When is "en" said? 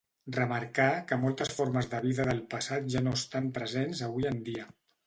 4.35-4.43